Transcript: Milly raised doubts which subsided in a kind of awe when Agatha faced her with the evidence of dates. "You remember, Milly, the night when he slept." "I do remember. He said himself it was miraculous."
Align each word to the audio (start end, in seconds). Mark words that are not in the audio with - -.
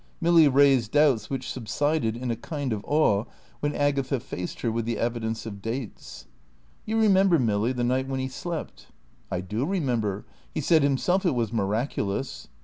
Milly 0.19 0.47
raised 0.47 0.93
doubts 0.93 1.29
which 1.29 1.47
subsided 1.51 2.17
in 2.17 2.31
a 2.31 2.35
kind 2.35 2.73
of 2.73 2.83
awe 2.85 3.25
when 3.59 3.75
Agatha 3.75 4.19
faced 4.19 4.61
her 4.61 4.71
with 4.71 4.85
the 4.85 4.97
evidence 4.97 5.45
of 5.45 5.61
dates. 5.61 6.25
"You 6.87 6.99
remember, 6.99 7.37
Milly, 7.37 7.71
the 7.71 7.83
night 7.83 8.07
when 8.07 8.19
he 8.19 8.27
slept." 8.27 8.87
"I 9.29 9.41
do 9.41 9.63
remember. 9.63 10.25
He 10.55 10.61
said 10.61 10.81
himself 10.81 11.23
it 11.23 11.35
was 11.35 11.53
miraculous." 11.53 12.47